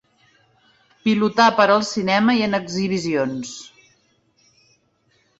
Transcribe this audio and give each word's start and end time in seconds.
Pilotà 1.07 1.45
per 1.59 1.67
al 1.73 1.83
cinema 1.89 2.35
i 2.39 2.41
en 2.45 2.59
exhibicions. 2.59 3.51